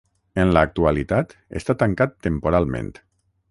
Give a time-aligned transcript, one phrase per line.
[0.43, 2.93] En l'actualitat està tancat temporalment.